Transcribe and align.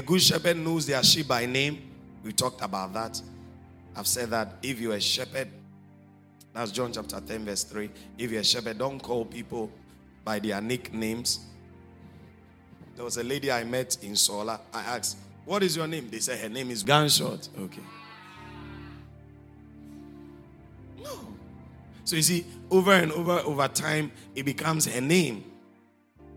A 0.00 0.02
good 0.02 0.22
shepherd 0.22 0.56
knows 0.56 0.86
their 0.86 1.02
sheep 1.02 1.28
by 1.28 1.44
name. 1.44 1.78
We 2.24 2.32
talked 2.32 2.62
about 2.62 2.94
that. 2.94 3.20
I've 3.94 4.06
said 4.06 4.30
that 4.30 4.54
if 4.62 4.80
you're 4.80 4.94
a 4.94 5.00
shepherd, 5.00 5.48
that's 6.54 6.70
John 6.70 6.90
chapter 6.90 7.20
10, 7.20 7.44
verse 7.44 7.64
3. 7.64 7.90
If 8.16 8.30
you're 8.30 8.40
a 8.40 8.44
shepherd, 8.44 8.78
don't 8.78 8.98
call 8.98 9.26
people 9.26 9.70
by 10.24 10.38
their 10.38 10.58
nicknames. 10.62 11.40
There 12.96 13.04
was 13.04 13.18
a 13.18 13.22
lady 13.22 13.52
I 13.52 13.62
met 13.64 13.98
in 14.02 14.16
Sola. 14.16 14.58
I 14.72 14.80
asked, 14.80 15.18
What 15.44 15.62
is 15.62 15.76
your 15.76 15.86
name? 15.86 16.08
They 16.10 16.20
said 16.20 16.38
her 16.38 16.48
name 16.48 16.70
is 16.70 16.82
Gunshot. 16.82 17.50
Okay. 17.58 17.82
No. 21.04 21.28
So 22.04 22.16
you 22.16 22.22
see, 22.22 22.46
over 22.70 22.94
and 22.94 23.12
over, 23.12 23.40
over 23.40 23.68
time, 23.68 24.12
it 24.34 24.44
becomes 24.44 24.86
her 24.86 25.02
name. 25.02 25.44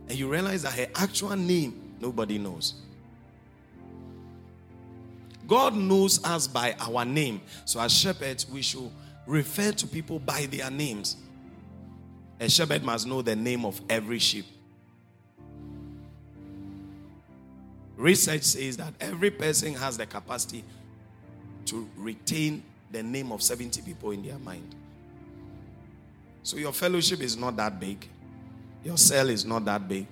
And 0.10 0.20
you 0.20 0.28
realize 0.28 0.64
that 0.64 0.74
her 0.74 0.88
actual 0.96 1.38
name, 1.38 1.96
nobody 2.02 2.38
knows. 2.38 2.74
God 5.48 5.76
knows 5.76 6.24
us 6.24 6.48
by 6.48 6.76
our 6.80 7.06
name. 7.06 7.42
So, 7.66 7.80
as 7.80 7.94
shepherds, 7.94 8.50
we 8.50 8.62
should 8.62 8.90
refer 9.28 9.72
to 9.72 9.88
people 9.88 10.20
by 10.20 10.48
their 10.50 10.70
names. 10.70 11.18
A 12.40 12.50
shepherd 12.50 12.84
must 12.84 13.08
know 13.08 13.22
the 13.22 13.36
name 13.36 13.66
of 13.66 13.80
every 13.90 14.20
sheep. 14.20 14.46
Research 17.96 18.44
says 18.44 18.78
that 18.78 18.94
every 19.00 19.32
person 19.32 19.74
has 19.76 19.98
the 19.98 20.06
capacity 20.06 20.64
to 21.66 21.88
retain 21.98 22.64
the 22.92 23.04
name 23.04 23.32
of 23.32 23.42
70 23.42 23.82
people 23.82 24.12
in 24.12 24.24
their 24.24 24.40
mind. 24.40 24.76
So, 26.44 26.58
your 26.58 26.74
fellowship 26.74 27.22
is 27.22 27.38
not 27.38 27.56
that 27.58 27.80
big, 27.80 28.08
your 28.84 28.98
cell 28.98 29.30
is 29.30 29.46
not 29.46 29.66
that 29.66 29.88
big. 29.88 30.08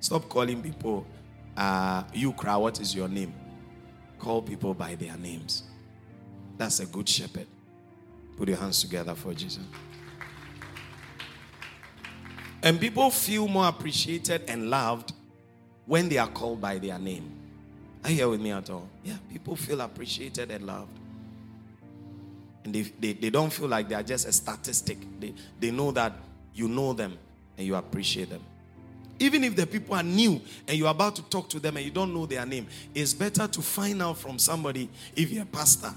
Stop 0.00 0.28
calling 0.28 0.62
people, 0.62 1.04
uh, 1.56 2.04
you 2.14 2.32
cry, 2.32 2.56
what 2.56 2.80
is 2.80 2.94
your 2.94 3.08
name? 3.08 3.32
Call 4.18 4.42
people 4.42 4.74
by 4.74 4.94
their 4.94 5.16
names. 5.16 5.62
That's 6.56 6.80
a 6.80 6.86
good 6.86 7.08
shepherd. 7.08 7.46
Put 8.36 8.48
your 8.48 8.58
hands 8.58 8.80
together 8.80 9.14
for 9.14 9.32
Jesus. 9.34 9.64
And 12.62 12.80
people 12.80 13.10
feel 13.10 13.46
more 13.46 13.68
appreciated 13.68 14.42
and 14.48 14.68
loved 14.68 15.12
when 15.86 16.08
they 16.08 16.18
are 16.18 16.28
called 16.28 16.60
by 16.60 16.78
their 16.78 16.98
name. 16.98 17.32
Are 18.04 18.10
you 18.10 18.16
here 18.16 18.28
with 18.28 18.40
me 18.40 18.50
at 18.50 18.68
all? 18.70 18.88
Yeah, 19.04 19.16
people 19.30 19.56
feel 19.56 19.80
appreciated 19.80 20.50
and 20.50 20.66
loved. 20.66 20.98
And 22.64 22.74
they, 22.74 22.82
they, 22.82 23.12
they 23.14 23.30
don't 23.30 23.52
feel 23.52 23.68
like 23.68 23.88
they 23.88 23.94
are 23.94 24.02
just 24.02 24.26
a 24.26 24.32
statistic. 24.32 24.98
They, 25.20 25.34
they 25.58 25.70
know 25.70 25.92
that 25.92 26.12
you 26.54 26.68
know 26.68 26.92
them 26.92 27.16
and 27.56 27.66
you 27.66 27.74
appreciate 27.76 28.30
them. 28.30 28.42
Even 29.20 29.44
if 29.44 29.56
the 29.56 29.66
people 29.66 29.94
are 29.94 30.02
new 30.02 30.40
and 30.66 30.76
you're 30.76 30.90
about 30.90 31.16
to 31.16 31.22
talk 31.22 31.48
to 31.50 31.58
them 31.58 31.76
and 31.76 31.84
you 31.84 31.90
don't 31.90 32.14
know 32.14 32.26
their 32.26 32.46
name, 32.46 32.66
it's 32.94 33.12
better 33.14 33.48
to 33.48 33.62
find 33.62 34.00
out 34.02 34.18
from 34.18 34.38
somebody 34.38 34.88
if 35.16 35.30
you're 35.30 35.42
a 35.42 35.46
pastor. 35.46 35.92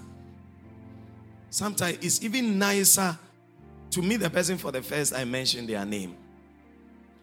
Sometimes 1.49 1.97
it's 2.01 2.23
even 2.23 2.57
nicer 2.57 3.17
to 3.91 4.01
meet 4.01 4.17
the 4.17 4.29
person 4.29 4.57
for 4.57 4.71
the 4.71 4.81
first 4.81 5.13
I 5.13 5.25
mention 5.25 5.67
their 5.67 5.85
name 5.85 6.15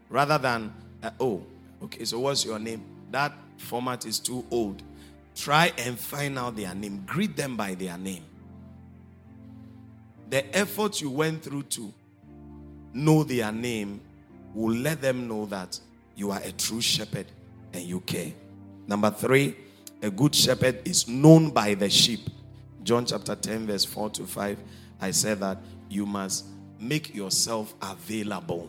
rather 0.08 0.38
than, 0.38 0.72
uh, 1.02 1.10
oh, 1.18 1.42
okay, 1.82 2.04
so 2.04 2.20
what's 2.20 2.44
your 2.44 2.58
name? 2.58 2.82
That 3.10 3.32
format 3.56 4.06
is 4.06 4.18
too 4.18 4.44
old. 4.50 4.82
Try 5.34 5.72
and 5.78 5.98
find 5.98 6.38
out 6.38 6.56
their 6.56 6.74
name, 6.74 7.04
greet 7.06 7.36
them 7.36 7.56
by 7.56 7.74
their 7.74 7.96
name. 7.96 8.24
The 10.30 10.56
effort 10.56 11.00
you 11.00 11.10
went 11.10 11.42
through 11.42 11.64
to 11.64 11.92
know 12.92 13.24
their 13.24 13.50
name 13.50 14.00
will 14.54 14.76
let 14.76 15.00
them 15.00 15.26
know 15.28 15.46
that 15.46 15.78
you 16.18 16.32
are 16.32 16.40
a 16.42 16.50
true 16.50 16.80
shepherd 16.80 17.26
and 17.72 17.84
you 17.84 18.00
care. 18.00 18.32
Number 18.88 19.08
three, 19.08 19.54
a 20.02 20.10
good 20.10 20.34
shepherd 20.34 20.86
is 20.86 21.06
known 21.06 21.50
by 21.50 21.74
the 21.74 21.88
sheep. 21.88 22.28
John 22.82 23.06
chapter 23.06 23.36
10, 23.36 23.68
verse 23.68 23.84
4 23.84 24.10
to 24.10 24.26
5, 24.26 24.58
I 25.00 25.12
said 25.12 25.38
that 25.40 25.58
you 25.88 26.06
must 26.06 26.44
make 26.80 27.14
yourself 27.14 27.72
available. 27.80 28.68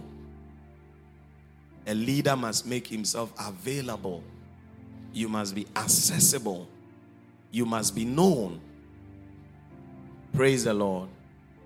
A 1.87 1.93
leader 1.95 2.35
must 2.35 2.67
make 2.67 2.85
himself 2.85 3.33
available. 3.39 4.23
You 5.11 5.27
must 5.27 5.55
be 5.55 5.65
accessible. 5.75 6.67
You 7.49 7.65
must 7.65 7.95
be 7.95 8.05
known. 8.05 8.61
Praise 10.33 10.65
the 10.65 10.73
Lord. 10.75 11.09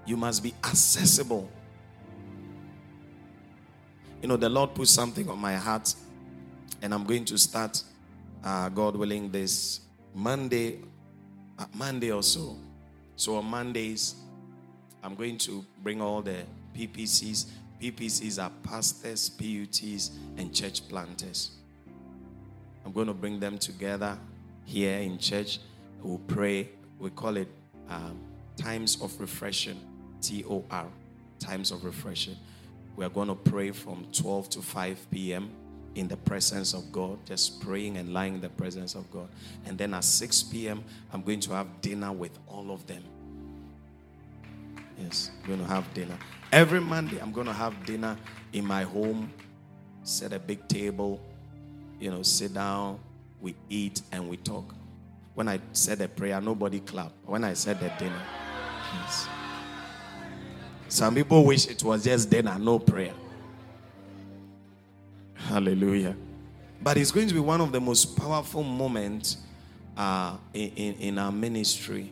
You 0.06 0.16
must 0.16 0.44
be 0.44 0.54
accessible. 0.64 1.50
You 4.24 4.30
know, 4.30 4.38
the 4.38 4.48
Lord 4.48 4.74
put 4.74 4.88
something 4.88 5.30
on 5.30 5.38
my 5.38 5.56
heart, 5.56 5.94
and 6.82 6.94
I'm 6.94 7.04
going 7.04 7.26
to 7.26 7.38
start, 7.38 7.84
uh, 8.42 8.70
God 8.70 8.96
willing, 8.96 9.30
this 9.30 9.82
Monday, 10.16 10.80
uh, 11.60 11.66
Monday 11.74 12.10
or 12.10 12.24
so. 12.24 12.56
So 13.18 13.36
on 13.36 13.44
Mondays, 13.44 14.16
I'm 15.04 15.16
going 15.16 15.38
to 15.40 15.66
bring 15.84 16.02
all 16.02 16.22
the 16.22 16.38
PPCs. 16.74 17.48
PPCs 17.82 18.42
are 18.42 18.50
pastors, 18.64 19.30
PUTs, 19.30 20.12
and 20.38 20.56
church 20.56 20.88
planters. 20.88 21.52
I'm 22.86 22.94
going 22.94 23.08
to 23.08 23.14
bring 23.14 23.42
them 23.42 23.58
together 23.58 24.18
here 24.64 25.00
in 25.00 25.18
church. 25.18 25.60
We'll 26.02 26.20
pray. 26.20 26.70
We 26.98 27.10
call 27.10 27.36
it 27.36 27.50
um, 27.90 28.18
times 28.56 29.02
of 29.02 29.20
refreshing. 29.20 29.82
T 30.22 30.46
O 30.50 30.64
R. 30.72 30.88
Times 31.40 31.72
of 31.72 31.84
refreshing. 31.84 32.38
We 32.96 33.06
are 33.06 33.10
going 33.10 33.28
to 33.28 33.36
pray 33.36 33.72
from 33.72 34.06
12 34.12 34.50
to 34.52 34.62
5 34.62 35.08
p.m. 35.12 35.50
in 35.96 36.08
the 36.08 36.18
presence 36.18 36.74
of 36.74 36.92
God, 36.92 37.18
just 37.26 37.60
praying 37.62 37.98
and 37.98 38.14
lying 38.14 38.36
in 38.36 38.42
the 38.42 38.50
presence 38.50 38.96
of 38.96 39.10
God. 39.12 39.28
And 39.66 39.78
then 39.78 39.94
at 39.94 40.04
6 40.04 40.44
p.m., 40.44 40.84
I'm 41.12 41.24
going 41.24 41.40
to 41.42 41.54
have 41.54 41.82
dinner 41.82 42.12
with 42.12 42.38
all 42.48 42.72
of 42.72 42.86
them. 42.86 43.04
Yes, 45.00 45.32
I'm 45.42 45.48
going 45.48 45.60
to 45.60 45.66
have 45.66 45.92
dinner. 45.94 46.18
Every 46.52 46.80
Monday, 46.80 47.20
I'm 47.20 47.32
going 47.32 47.48
to 47.48 47.54
have 47.54 47.86
dinner 47.86 48.16
in 48.54 48.66
my 48.66 48.84
home, 48.84 49.34
set 50.04 50.34
a 50.34 50.40
big 50.40 50.68
table, 50.68 51.20
you 52.00 52.12
know, 52.12 52.22
sit 52.22 52.54
down, 52.54 53.00
we 53.42 53.56
eat, 53.70 54.02
and 54.12 54.30
we 54.30 54.38
talk. 54.38 54.76
When 55.34 55.48
I 55.48 55.60
said 55.72 55.98
the 55.98 56.08
prayer, 56.08 56.40
nobody 56.40 56.80
clapped. 56.80 57.16
When 57.26 57.44
I 57.44 57.54
said 57.56 57.80
the 57.80 57.92
dinner, 57.98 58.22
yes. 58.94 59.28
Some 60.94 61.16
people 61.16 61.44
wish 61.44 61.66
it 61.66 61.84
was 61.84 62.04
just 62.04 62.30
dinner, 62.30 62.56
no 62.60 62.78
prayer. 62.78 63.16
Hallelujah. 65.34 66.16
But 66.84 66.98
it's 66.98 67.10
going 67.10 67.28
to 67.30 67.34
be 67.34 67.40
one 67.40 67.62
of 67.62 67.72
the 67.72 67.82
most 67.82 68.16
powerful 68.16 68.62
moments 68.62 69.38
uh, 69.98 70.38
in, 70.54 70.70
in, 70.76 70.94
in, 70.98 71.18
our 71.18 71.32
ministry 71.32 72.12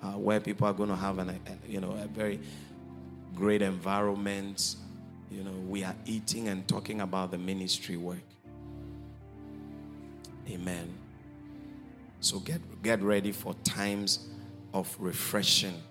uh, 0.00 0.12
where 0.12 0.38
people 0.38 0.64
are 0.64 0.72
going 0.72 0.90
to 0.90 0.94
have 0.94 1.18
an, 1.18 1.30
a, 1.30 1.68
you 1.68 1.80
know, 1.80 1.90
a 1.90 2.06
very 2.06 2.38
great 3.34 3.62
environment. 3.62 4.76
You 5.28 5.42
know, 5.42 5.50
we 5.68 5.82
are 5.82 5.96
eating 6.06 6.46
and 6.46 6.68
talking 6.68 7.00
about 7.00 7.32
the 7.32 7.38
ministry 7.38 7.96
work. 7.96 8.22
Amen. 10.48 10.88
So 12.20 12.38
get, 12.38 12.60
get 12.80 13.02
ready 13.02 13.32
for 13.32 13.54
times 13.64 14.28
of 14.72 14.94
refreshing 15.00 15.82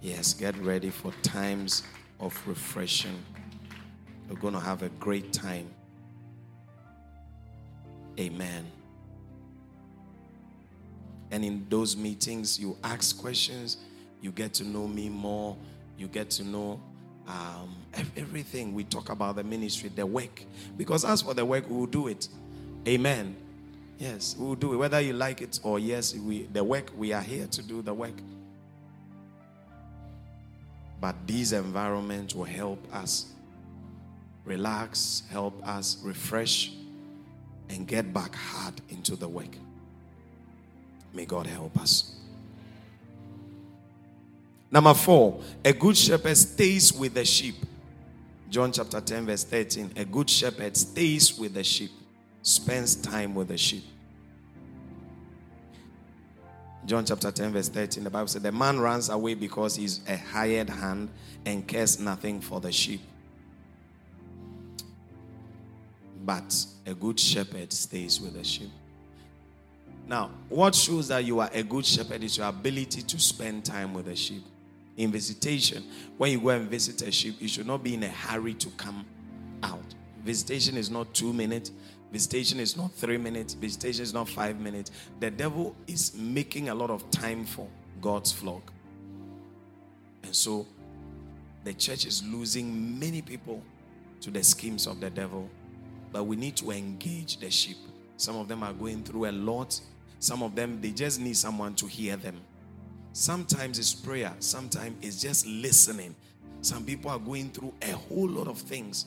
Yes, 0.00 0.34
get 0.34 0.56
ready 0.58 0.90
for 0.90 1.12
times 1.22 1.82
of 2.20 2.40
refreshing. 2.46 3.16
You're 4.28 4.38
going 4.38 4.54
to 4.54 4.60
have 4.60 4.82
a 4.82 4.88
great 4.90 5.32
time. 5.32 5.68
Amen. 8.18 8.66
And 11.30 11.44
in 11.44 11.66
those 11.68 11.96
meetings, 11.96 12.58
you 12.58 12.76
ask 12.84 13.18
questions, 13.18 13.78
you 14.20 14.30
get 14.30 14.54
to 14.54 14.64
know 14.64 14.86
me 14.86 15.08
more, 15.08 15.56
you 15.98 16.08
get 16.08 16.30
to 16.30 16.44
know 16.44 16.80
um, 17.26 17.74
everything. 18.16 18.74
We 18.74 18.84
talk 18.84 19.10
about 19.10 19.36
the 19.36 19.44
ministry, 19.44 19.90
the 19.94 20.06
work. 20.06 20.42
Because 20.76 21.04
as 21.04 21.22
for 21.22 21.34
the 21.34 21.44
work, 21.44 21.68
we 21.68 21.76
will 21.76 21.86
do 21.86 22.08
it. 22.08 22.28
Amen. 22.86 23.36
Yes, 23.98 24.36
we 24.38 24.46
will 24.46 24.54
do 24.54 24.74
it. 24.74 24.76
Whether 24.76 25.00
you 25.00 25.14
like 25.14 25.42
it 25.42 25.58
or 25.62 25.78
yes, 25.78 26.14
we 26.14 26.44
the 26.44 26.62
work, 26.62 26.92
we 26.96 27.12
are 27.12 27.22
here 27.22 27.46
to 27.48 27.62
do 27.62 27.82
the 27.82 27.94
work. 27.94 28.14
But 31.00 31.14
these 31.26 31.52
environments 31.52 32.34
will 32.34 32.44
help 32.44 32.86
us 32.94 33.26
relax, 34.44 35.22
help 35.30 35.66
us 35.66 35.98
refresh, 36.02 36.72
and 37.68 37.86
get 37.86 38.12
back 38.12 38.34
hard 38.34 38.74
into 38.88 39.16
the 39.16 39.28
work. 39.28 39.56
May 41.12 41.26
God 41.26 41.46
help 41.46 41.78
us. 41.78 42.14
Number 44.70 44.94
four, 44.94 45.40
a 45.64 45.72
good 45.72 45.96
shepherd 45.96 46.36
stays 46.36 46.92
with 46.92 47.14
the 47.14 47.24
sheep. 47.24 47.56
John 48.50 48.72
chapter 48.72 49.00
10, 49.00 49.26
verse 49.26 49.44
13. 49.44 49.92
A 49.96 50.04
good 50.04 50.28
shepherd 50.28 50.76
stays 50.76 51.38
with 51.38 51.54
the 51.54 51.64
sheep, 51.64 51.90
spends 52.42 52.96
time 52.96 53.34
with 53.34 53.48
the 53.48 53.56
sheep. 53.56 53.84
John 56.86 57.04
chapter 57.04 57.32
10, 57.32 57.52
verse 57.52 57.68
13, 57.68 58.04
the 58.04 58.10
Bible 58.10 58.28
said, 58.28 58.42
The 58.42 58.52
man 58.52 58.78
runs 58.78 59.08
away 59.08 59.34
because 59.34 59.74
he's 59.74 60.00
a 60.08 60.16
hired 60.16 60.70
hand 60.70 61.08
and 61.44 61.66
cares 61.66 61.98
nothing 61.98 62.40
for 62.40 62.60
the 62.60 62.70
sheep. 62.70 63.00
But 66.24 66.64
a 66.86 66.94
good 66.94 67.18
shepherd 67.18 67.72
stays 67.72 68.20
with 68.20 68.34
the 68.34 68.44
sheep. 68.44 68.70
Now, 70.06 70.30
what 70.48 70.76
shows 70.76 71.08
that 71.08 71.24
you 71.24 71.40
are 71.40 71.50
a 71.52 71.64
good 71.64 71.84
shepherd 71.84 72.22
is 72.22 72.38
your 72.38 72.46
ability 72.46 73.02
to 73.02 73.18
spend 73.18 73.64
time 73.64 73.92
with 73.92 74.06
the 74.06 74.14
sheep. 74.14 74.44
In 74.96 75.10
visitation, 75.10 75.82
when 76.16 76.30
you 76.30 76.40
go 76.40 76.50
and 76.50 76.70
visit 76.70 77.02
a 77.02 77.10
sheep, 77.10 77.36
you 77.40 77.48
should 77.48 77.66
not 77.66 77.82
be 77.82 77.94
in 77.94 78.04
a 78.04 78.08
hurry 78.08 78.54
to 78.54 78.70
come 78.70 79.04
out. 79.64 79.82
Visitation 80.24 80.76
is 80.76 80.88
not 80.88 81.12
two 81.12 81.32
minutes, 81.32 81.72
visitation 82.16 82.60
is 82.60 82.76
not 82.76 82.92
three 82.92 83.18
minutes, 83.18 83.54
visitation 83.54 84.02
is 84.02 84.14
not 84.14 84.28
five 84.28 84.58
minutes. 84.58 84.90
The 85.20 85.30
devil 85.30 85.76
is 85.86 86.14
making 86.16 86.68
a 86.70 86.74
lot 86.74 86.90
of 86.90 87.10
time 87.10 87.44
for 87.44 87.68
God's 88.00 88.32
flock. 88.32 88.72
And 90.22 90.34
so 90.34 90.66
the 91.64 91.74
church 91.74 92.06
is 92.06 92.22
losing 92.24 92.98
many 92.98 93.22
people 93.22 93.62
to 94.22 94.30
the 94.30 94.42
schemes 94.42 94.86
of 94.86 95.00
the 95.00 95.10
devil. 95.10 95.48
But 96.12 96.24
we 96.24 96.36
need 96.36 96.56
to 96.56 96.70
engage 96.70 97.38
the 97.38 97.50
sheep. 97.50 97.76
Some 98.16 98.36
of 98.36 98.48
them 98.48 98.62
are 98.62 98.72
going 98.72 99.02
through 99.04 99.26
a 99.28 99.32
lot 99.32 99.80
some 100.18 100.42
of 100.42 100.54
them, 100.54 100.80
they 100.80 100.90
just 100.90 101.20
need 101.20 101.36
someone 101.36 101.74
to 101.76 101.86
hear 101.86 102.16
them. 102.16 102.40
Sometimes 103.12 103.78
it's 103.78 103.94
prayer, 103.94 104.32
sometimes 104.38 104.96
it's 105.02 105.20
just 105.20 105.46
listening. 105.46 106.14
Some 106.62 106.84
people 106.84 107.10
are 107.10 107.18
going 107.18 107.50
through 107.50 107.72
a 107.82 107.92
whole 107.92 108.28
lot 108.28 108.48
of 108.48 108.58
things. 108.58 109.06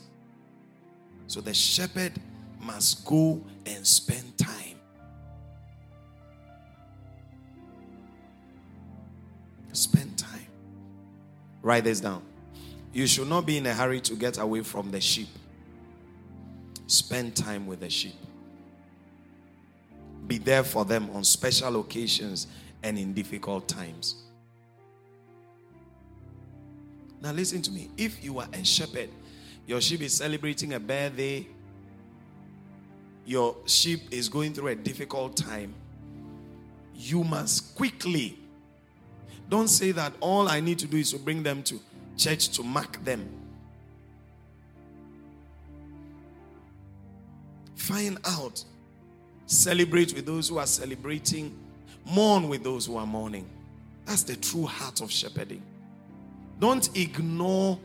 So 1.27 1.41
the 1.41 1.53
shepherd 1.53 2.13
must 2.59 3.05
go 3.05 3.41
and 3.65 3.85
spend 3.85 4.37
time. 4.37 4.77
Spend 9.71 10.17
time. 10.17 10.47
Write 11.61 11.83
this 11.83 11.99
down. 11.99 12.21
You 12.91 13.07
should 13.07 13.29
not 13.29 13.45
be 13.45 13.57
in 13.57 13.65
a 13.65 13.73
hurry 13.73 14.01
to 14.01 14.15
get 14.15 14.37
away 14.37 14.61
from 14.61 14.91
the 14.91 14.99
sheep. 14.99 15.29
Spend 16.87 17.35
time 17.35 17.67
with 17.67 17.81
the 17.81 17.89
sheep 17.89 18.15
be 20.29 20.37
there 20.37 20.63
for 20.63 20.85
them 20.85 21.09
on 21.13 21.23
special 21.23 21.81
occasions 21.81 22.47
and 22.83 22.97
in 22.97 23.13
difficult 23.13 23.67
times. 23.67 24.15
Now, 27.19 27.33
listen 27.33 27.61
to 27.63 27.71
me. 27.71 27.89
If 27.97 28.23
you 28.23 28.39
are 28.39 28.47
a 28.53 28.63
shepherd, 28.63 29.09
your 29.67 29.81
sheep 29.81 30.01
is 30.01 30.15
celebrating 30.15 30.73
a 30.73 30.79
birthday, 30.79 31.45
your 33.25 33.55
sheep 33.65 34.01
is 34.11 34.29
going 34.29 34.53
through 34.53 34.69
a 34.69 34.75
difficult 34.75 35.37
time, 35.37 35.73
you 36.95 37.23
must 37.23 37.75
quickly. 37.75 38.37
Don't 39.49 39.67
say 39.67 39.91
that 39.91 40.13
all 40.19 40.47
I 40.47 40.59
need 40.59 40.79
to 40.79 40.87
do 40.87 40.97
is 40.97 41.11
to 41.11 41.19
bring 41.19 41.43
them 41.43 41.63
to 41.63 41.79
church 42.17 42.49
to 42.49 42.63
mark 42.63 43.03
them. 43.03 43.27
Find 47.75 48.19
out 48.25 48.63
Celebrate 49.49 50.13
with 50.13 50.27
those 50.27 50.47
who 50.47 50.59
are 50.59 50.67
celebrating. 50.67 51.57
Mourn 52.05 52.49
with 52.49 52.63
those 52.63 52.85
who 52.85 52.97
are 52.97 53.07
mourning. 53.07 53.49
That's 54.05 54.21
the 54.21 54.35
true 54.35 54.67
heart 54.67 55.01
of 55.01 55.09
shepherding. 55.09 55.63
Don't 56.59 56.95
ignore 56.95 57.79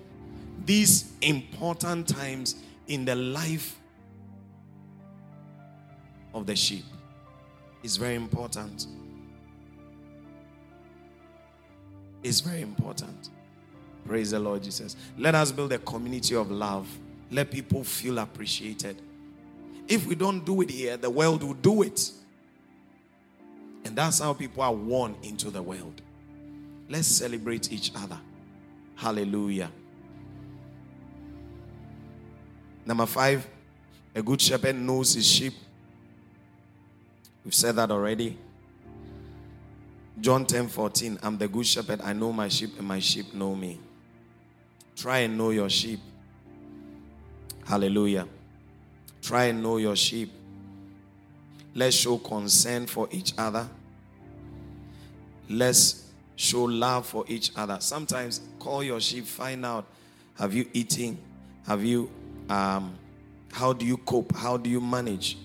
these 0.66 1.10
important 1.22 2.06
times 2.06 2.56
in 2.86 3.06
the 3.06 3.14
life 3.14 3.78
of 6.34 6.46
the 6.46 6.56
sheep. 6.56 6.84
is 7.82 7.96
very 7.96 8.16
important. 8.16 8.86
It's 12.22 12.40
very 12.40 12.62
important. 12.62 13.31
Praise 14.06 14.32
the 14.32 14.40
Lord 14.40 14.62
Jesus. 14.62 14.96
Let 15.16 15.34
us 15.34 15.52
build 15.52 15.72
a 15.72 15.78
community 15.78 16.34
of 16.34 16.50
love. 16.50 16.86
Let 17.31 17.50
people 17.50 17.84
feel 17.84 18.19
appreciated. 18.19 19.00
If 19.86 20.06
we 20.06 20.14
don't 20.14 20.44
do 20.44 20.60
it 20.62 20.70
here, 20.70 20.96
the 20.96 21.10
world 21.10 21.42
will 21.42 21.54
do 21.54 21.82
it. 21.82 22.10
And 23.84 23.94
that's 23.94 24.19
how 24.19 24.32
people 24.32 24.62
are 24.62 24.72
won 24.72 25.14
into 25.22 25.50
the 25.50 25.62
world. 25.62 26.00
Let's 26.88 27.06
celebrate 27.06 27.70
each 27.72 27.92
other. 27.94 28.19
Hallelujah. 28.96 29.70
Number 32.86 33.06
five, 33.06 33.46
a 34.14 34.22
good 34.22 34.40
shepherd 34.40 34.76
knows 34.76 35.14
his 35.14 35.26
sheep. 35.26 35.54
We've 37.44 37.55
said 37.55 37.76
that 37.76 37.91
already. 37.91 38.38
John 40.20 40.46
10 40.46 40.69
14, 40.69 41.19
I'm 41.23 41.37
the 41.37 41.49
good 41.49 41.67
shepherd. 41.67 42.00
I 42.02 42.12
know 42.12 42.32
my 42.32 42.49
sheep, 42.49 42.79
and 42.79 42.87
my 42.87 43.00
sheep 43.00 43.35
know 43.35 43.55
me. 43.55 43.81
Try 44.96 45.20
and 45.20 45.37
know 45.37 45.50
your 45.50 45.69
sheep. 45.69 46.00
Hallelujah. 47.67 48.26
Try 49.20 49.44
and 49.44 49.62
know 49.62 49.79
your 49.79 49.96
sheep. 49.96 50.31
Let's 51.75 51.96
show 51.96 52.19
concern 52.19 52.87
for 52.87 53.08
each 53.11 53.35
other. 53.37 53.69
Let's 55.49 56.05
show 56.37 56.64
love 56.64 57.06
for 57.06 57.25
each 57.29 57.50
other. 57.56 57.79
Sometimes 57.81 58.41
call 58.58 58.82
your 58.82 59.00
sheep, 59.00 59.26
find 59.26 59.67
out 59.67 59.87
have 60.38 60.55
you 60.55 60.67
eaten? 60.73 61.19
Have 61.67 61.85
you, 61.85 62.11
um, 62.49 62.96
how 63.52 63.73
do 63.73 63.87
you 63.87 63.96
cope? 63.96 64.35
How 64.35 64.56
do 64.56 64.69
you 64.69 64.81
manage? 64.81 65.38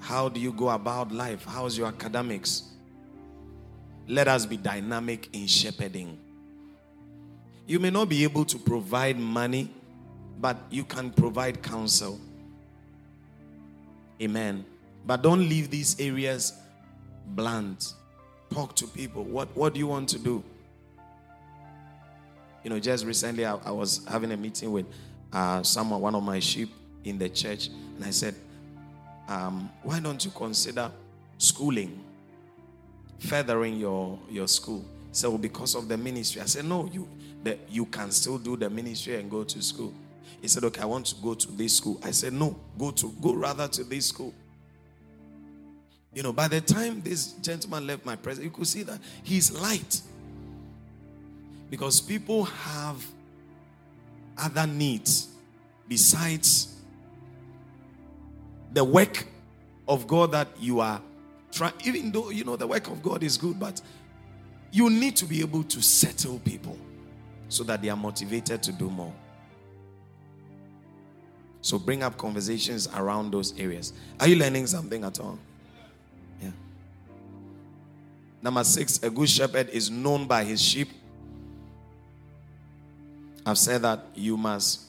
How 0.00 0.28
do 0.28 0.40
you 0.40 0.52
go 0.52 0.70
about 0.70 1.12
life? 1.12 1.44
How's 1.44 1.76
your 1.76 1.88
academics? 1.88 2.62
Let 4.06 4.28
us 4.28 4.46
be 4.46 4.56
dynamic 4.56 5.28
in 5.32 5.46
shepherding. 5.46 6.18
You 7.66 7.78
may 7.78 7.90
not 7.90 8.08
be 8.08 8.24
able 8.24 8.44
to 8.46 8.58
provide 8.58 9.18
money, 9.18 9.70
but 10.40 10.56
you 10.70 10.84
can 10.84 11.10
provide 11.10 11.62
counsel. 11.62 12.18
Amen. 14.22 14.64
But 15.06 15.22
don't 15.22 15.48
leave 15.48 15.70
these 15.70 16.00
areas 16.00 16.54
bland. 17.26 17.92
Talk 18.50 18.74
to 18.76 18.86
people. 18.86 19.24
What, 19.24 19.54
what 19.54 19.74
do 19.74 19.78
you 19.78 19.86
want 19.86 20.08
to 20.10 20.18
do? 20.18 20.42
You 22.64 22.70
know, 22.70 22.78
just 22.78 23.04
recently 23.04 23.44
I, 23.44 23.56
I 23.56 23.70
was 23.70 24.04
having 24.08 24.32
a 24.32 24.36
meeting 24.36 24.72
with 24.72 24.86
uh, 25.32 25.62
someone, 25.62 26.00
one 26.00 26.14
of 26.14 26.22
my 26.22 26.40
sheep 26.40 26.70
in 27.04 27.18
the 27.18 27.28
church, 27.28 27.68
and 27.68 28.04
I 28.04 28.10
said, 28.10 28.34
um, 29.28 29.70
why 29.82 30.00
don't 30.00 30.24
you 30.24 30.30
consider 30.30 30.90
schooling, 31.36 32.02
furthering 33.18 33.76
your, 33.76 34.18
your 34.30 34.48
school? 34.48 34.84
So 35.12 35.36
because 35.38 35.74
of 35.74 35.88
the 35.88 35.96
ministry. 35.96 36.40
I 36.40 36.46
said, 36.46 36.64
no, 36.64 36.88
you, 36.92 37.08
the, 37.42 37.58
you 37.68 37.86
can 37.86 38.10
still 38.10 38.38
do 38.38 38.56
the 38.56 38.68
ministry 38.70 39.16
and 39.16 39.30
go 39.30 39.44
to 39.44 39.62
school. 39.62 39.92
He 40.40 40.48
said, 40.48 40.64
Okay, 40.64 40.82
I 40.82 40.84
want 40.84 41.06
to 41.06 41.14
go 41.16 41.34
to 41.34 41.52
this 41.52 41.76
school. 41.76 42.00
I 42.04 42.10
said, 42.10 42.32
No, 42.32 42.56
go 42.78 42.90
to 42.92 43.12
go 43.20 43.34
rather 43.34 43.68
to 43.68 43.84
this 43.84 44.06
school. 44.06 44.32
You 46.14 46.22
know, 46.22 46.32
by 46.32 46.48
the 46.48 46.60
time 46.60 47.02
this 47.02 47.32
gentleman 47.32 47.86
left 47.86 48.04
my 48.04 48.16
presence, 48.16 48.44
you 48.44 48.50
could 48.50 48.66
see 48.66 48.82
that 48.84 48.98
he's 49.22 49.50
light. 49.50 50.00
Because 51.70 52.00
people 52.00 52.44
have 52.44 53.04
other 54.36 54.66
needs 54.66 55.28
besides 55.86 56.67
the 58.72 58.84
work 58.84 59.26
of 59.86 60.06
God 60.06 60.32
that 60.32 60.48
you 60.58 60.80
are 60.80 61.00
trying, 61.52 61.72
even 61.84 62.12
though 62.12 62.30
you 62.30 62.44
know 62.44 62.56
the 62.56 62.66
work 62.66 62.88
of 62.88 63.02
God 63.02 63.22
is 63.22 63.36
good, 63.36 63.58
but 63.58 63.80
you 64.70 64.90
need 64.90 65.16
to 65.16 65.24
be 65.24 65.40
able 65.40 65.62
to 65.64 65.80
settle 65.80 66.38
people 66.40 66.76
so 67.48 67.64
that 67.64 67.80
they 67.82 67.88
are 67.88 67.96
motivated 67.96 68.62
to 68.62 68.72
do 68.72 68.90
more. 68.90 69.12
So 71.62 71.78
bring 71.78 72.02
up 72.02 72.16
conversations 72.16 72.88
around 72.94 73.32
those 73.32 73.58
areas. 73.58 73.92
Are 74.20 74.28
you 74.28 74.36
learning 74.36 74.66
something 74.66 75.04
at 75.04 75.18
all? 75.18 75.38
Yeah. 76.40 76.50
Number 78.42 78.62
six, 78.64 79.02
a 79.02 79.10
good 79.10 79.28
shepherd 79.28 79.68
is 79.70 79.90
known 79.90 80.26
by 80.26 80.44
his 80.44 80.62
sheep. 80.62 80.88
I've 83.44 83.58
said 83.58 83.82
that 83.82 84.04
you 84.14 84.36
must 84.36 84.82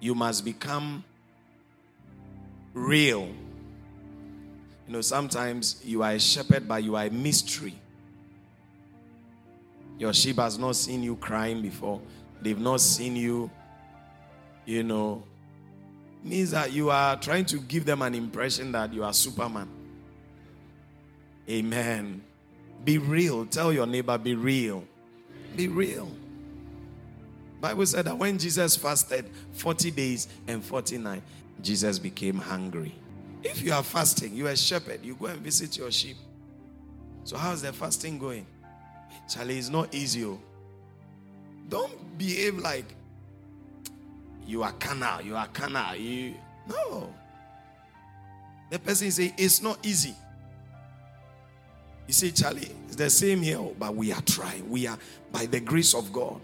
you 0.00 0.14
must 0.14 0.44
become 0.44 1.02
real. 2.76 3.28
You 4.86 4.92
know, 4.92 5.00
sometimes 5.00 5.80
you 5.84 6.02
are 6.02 6.12
a 6.12 6.20
shepherd, 6.20 6.68
but 6.68 6.84
you 6.84 6.94
are 6.94 7.06
a 7.06 7.10
mystery. 7.10 7.74
Your 9.98 10.12
sheep 10.12 10.36
has 10.36 10.58
not 10.58 10.76
seen 10.76 11.02
you 11.02 11.16
crying 11.16 11.62
before. 11.62 12.00
They've 12.42 12.60
not 12.60 12.80
seen 12.80 13.16
you, 13.16 13.50
you 14.66 14.82
know, 14.82 15.24
means 16.22 16.50
that 16.50 16.70
you 16.70 16.90
are 16.90 17.16
trying 17.16 17.46
to 17.46 17.58
give 17.58 17.86
them 17.86 18.02
an 18.02 18.14
impression 18.14 18.72
that 18.72 18.92
you 18.92 19.02
are 19.02 19.12
Superman. 19.14 19.68
Amen. 21.48 22.22
Be 22.84 22.98
real. 22.98 23.46
Tell 23.46 23.72
your 23.72 23.86
neighbor, 23.86 24.18
be 24.18 24.34
real. 24.34 24.84
Be 25.56 25.66
real. 25.68 26.10
Bible 27.58 27.86
said 27.86 28.04
that 28.04 28.18
when 28.18 28.38
Jesus 28.38 28.76
fasted 28.76 29.30
40 29.52 29.90
days 29.92 30.28
and 30.46 30.62
49, 30.62 31.22
Jesus 31.62 31.98
became 31.98 32.38
hungry. 32.38 32.94
If 33.42 33.62
you 33.62 33.72
are 33.72 33.82
fasting, 33.82 34.34
you 34.34 34.46
are 34.46 34.50
a 34.50 34.56
shepherd, 34.56 35.04
you 35.04 35.14
go 35.14 35.26
and 35.26 35.40
visit 35.40 35.76
your 35.76 35.90
sheep. 35.90 36.16
So 37.24 37.36
how's 37.36 37.62
the 37.62 37.72
fasting 37.72 38.18
going? 38.18 38.46
Charlie, 39.28 39.58
it's 39.58 39.68
not 39.68 39.94
easy. 39.94 40.24
Oh. 40.24 40.40
Don't 41.68 42.18
behave 42.18 42.58
like 42.58 42.94
you 44.46 44.62
are 44.62 44.72
carnal, 44.72 45.22
you 45.22 45.36
are 45.36 45.48
carnal. 45.48 45.96
You 45.96 46.34
no. 46.68 47.12
The 48.70 48.78
person 48.78 49.10
say 49.10 49.34
it's 49.36 49.62
not 49.62 49.84
easy. 49.84 50.14
You 52.06 52.12
see, 52.12 52.30
Charlie, 52.30 52.70
it's 52.86 52.96
the 52.96 53.10
same 53.10 53.42
here, 53.42 53.58
oh, 53.58 53.74
but 53.78 53.94
we 53.94 54.12
are 54.12 54.22
trying. 54.22 54.68
We 54.70 54.86
are, 54.86 54.98
by 55.32 55.46
the 55.46 55.58
grace 55.58 55.94
of 55.94 56.12
God. 56.12 56.40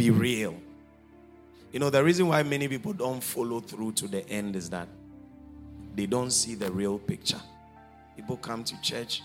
Be 0.00 0.08
real. 0.08 0.54
You 1.72 1.78
know, 1.78 1.90
the 1.90 2.02
reason 2.02 2.26
why 2.26 2.42
many 2.42 2.68
people 2.68 2.94
don't 2.94 3.22
follow 3.22 3.60
through 3.60 3.92
to 3.92 4.08
the 4.08 4.26
end 4.30 4.56
is 4.56 4.70
that 4.70 4.88
they 5.94 6.06
don't 6.06 6.30
see 6.30 6.54
the 6.54 6.72
real 6.72 6.98
picture. 6.98 7.40
People 8.16 8.38
come 8.38 8.64
to 8.64 8.80
church, 8.80 9.20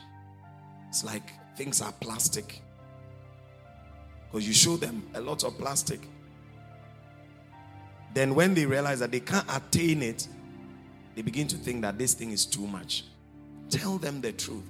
it's 0.90 1.06
like 1.06 1.32
things 1.56 1.82
are 1.82 1.94
plastic. 1.94 2.62
Because 4.28 4.46
you 4.46 4.54
show 4.54 4.76
them 4.76 5.02
a 5.14 5.22
lot 5.22 5.46
of 5.46 5.58
plastic. 5.58 6.02
Then, 8.14 8.36
when 8.36 8.54
they 8.54 8.66
realize 8.66 9.00
that 9.00 9.14
they 9.14 9.22
can't 9.22 9.48
attain 9.56 10.02
it, 10.04 10.28
they 11.16 11.22
begin 11.22 11.48
to 11.48 11.56
think 11.56 11.84
that 11.84 11.98
this 11.98 12.16
thing 12.16 12.32
is 12.32 12.46
too 12.46 12.68
much. 12.68 13.06
Tell 13.70 13.98
them 13.98 14.20
the 14.20 14.34
truth. 14.34 14.66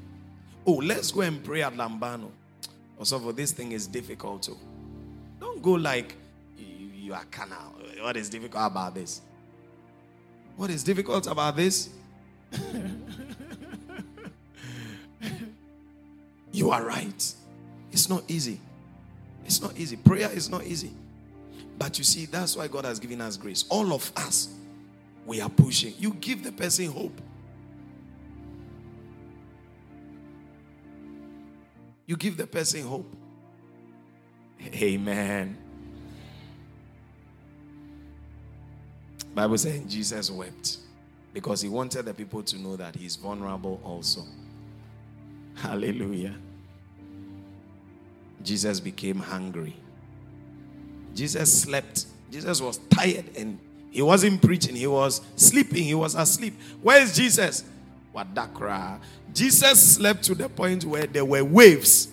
Oh, 0.68 0.74
let's 0.74 1.12
go 1.12 1.22
and 1.22 1.44
pray 1.44 1.64
at 1.64 1.74
Lambano. 1.74 2.30
Also, 3.00 3.18
for 3.18 3.34
this 3.34 3.52
thing 3.54 3.72
is 3.72 3.88
difficult 3.88 4.44
too. 4.44 4.60
Don't 5.40 5.62
go 5.62 5.72
like 5.72 6.16
you, 6.58 6.88
you 6.88 7.14
are 7.14 7.26
canal. 7.26 7.76
What 8.02 8.18
is 8.18 8.30
difficult 8.30 8.72
about 8.72 8.96
this? 8.96 9.22
What 10.56 10.70
is 10.70 10.84
difficult 10.84 11.28
about 11.28 11.56
this? 11.56 11.90
you 16.52 16.72
are 16.72 16.84
right. 16.84 17.34
It's 17.92 18.10
not 18.10 18.24
easy. 18.28 18.60
It's 19.46 19.62
not 19.62 19.78
easy. 19.78 19.96
Prayer 19.98 20.30
is 20.32 20.50
not 20.50 20.64
easy. 20.66 20.92
But 21.78 21.98
you 21.98 22.04
see, 22.04 22.26
that's 22.26 22.56
why 22.56 22.68
God 22.68 22.86
has 22.86 23.00
given 23.00 23.22
us 23.22 23.38
grace. 23.38 23.66
All 23.70 23.94
of 23.94 24.12
us, 24.16 24.50
we 25.26 25.42
are 25.42 25.50
pushing. 25.50 25.94
You 25.98 26.14
give 26.14 26.44
the 26.44 26.52
person 26.52 26.92
hope. 26.92 27.20
You 32.06 32.16
give 32.16 32.38
the 32.38 32.48
person 32.48 32.84
hope. 32.84 33.14
Amen. 34.74 35.58
Bible 39.34 39.58
saying 39.58 39.90
Jesus 39.90 40.32
wept 40.32 40.78
because 41.34 41.62
he 41.62 41.68
wanted 41.68 42.06
the 42.06 42.14
people 42.14 42.42
to 42.44 42.58
know 42.58 42.78
that 42.78 42.96
he's 42.96 43.18
vulnerable 43.18 43.82
also. 43.84 44.22
Hallelujah. 45.56 46.36
Jesus 48.44 48.80
became 48.80 49.20
hungry. 49.20 49.76
Jesus 51.14 51.62
slept. 51.62 52.06
Jesus 52.32 52.62
was 52.62 52.78
tired 52.90 53.26
and 53.38 53.60
he 53.92 54.02
wasn't 54.02 54.42
preaching, 54.42 54.76
he 54.76 54.88
was 54.88 55.22
sleeping, 55.38 55.84
he 55.84 55.96
was 55.96 56.16
asleep. 56.16 56.54
Where 56.82 57.02
is 57.02 57.16
Jesus? 57.16 57.64
Wadakra. 58.14 59.00
Jesus 59.34 59.96
slept 59.96 60.24
to 60.24 60.36
the 60.36 60.50
point 60.50 60.84
where 60.84 61.08
there 61.08 61.24
were 61.24 61.44
waves, 61.44 62.10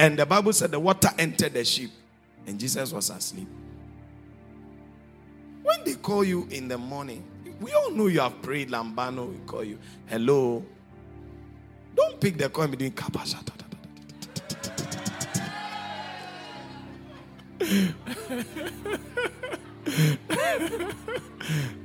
and 0.00 0.18
the 0.18 0.24
Bible 0.24 0.54
said 0.54 0.70
the 0.70 0.80
water 0.80 1.10
entered 1.18 1.52
the 1.52 1.62
ship, 1.62 1.90
and 2.46 2.58
Jesus 2.58 2.90
was 2.90 3.10
asleep. 3.10 3.46
When 5.62 5.84
they 5.84 5.92
call 5.92 6.24
you 6.24 6.48
in 6.50 6.68
the 6.68 6.78
morning, 6.78 7.22
we 7.60 7.70
all 7.74 7.90
know 7.90 8.06
you 8.06 8.20
have 8.20 8.40
prayed 8.40 8.70
Lambano, 8.70 9.30
we 9.30 9.36
call 9.46 9.62
you. 9.62 9.78
Hello. 10.06 10.64
Don't 11.94 12.18
pick 12.18 12.38
the 12.38 12.48
call 12.48 12.64
and 12.64 12.70
be 12.70 12.78
doing 12.78 12.92
kapashata. 12.92 13.52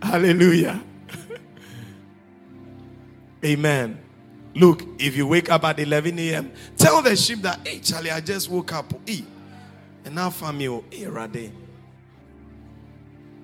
Hallelujah. 0.02 0.82
Amen. 3.44 4.05
Look, 4.56 4.84
if 4.98 5.18
you 5.18 5.28
wake 5.28 5.52
up 5.52 5.66
at 5.66 5.80
11 5.80 6.18
a.m., 6.18 6.52
tell 6.78 7.02
the 7.02 7.16
sheep 7.16 7.42
that, 7.42 7.68
hey, 7.68 7.80
Charlie, 7.80 8.10
I 8.10 8.22
just 8.22 8.50
woke 8.50 8.72
up. 8.72 8.94
E. 9.06 9.24
And 10.06 10.16
now, 10.16 10.30
family, 10.30 10.82
hey, 10.90 11.08
Rade. 11.08 11.52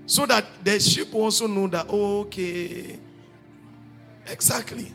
So 0.05 0.25
that 0.25 0.45
the 0.63 0.79
sheep 0.79 1.13
also 1.13 1.47
know 1.47 1.67
that, 1.67 1.87
oh, 1.89 2.21
okay. 2.21 2.97
Exactly. 4.27 4.91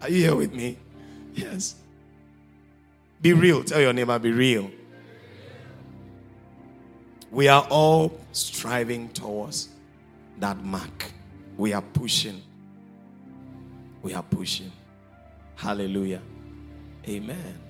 Are 0.00 0.08
you 0.08 0.22
here 0.22 0.36
with 0.36 0.54
me? 0.54 0.78
Yes. 1.34 1.74
Be 3.20 3.34
real. 3.34 3.62
Tell 3.62 3.80
your 3.80 3.92
neighbor, 3.92 4.18
be 4.18 4.32
real. 4.32 4.70
We 7.30 7.48
are 7.48 7.66
all 7.68 8.18
striving 8.32 9.10
towards 9.10 9.68
that 10.38 10.62
mark. 10.64 11.12
We 11.58 11.74
are 11.74 11.82
pushing. 11.82 12.40
We 14.06 14.14
are 14.14 14.22
pushing. 14.22 14.70
Hallelujah. 15.56 16.22
Amen. 17.08 17.65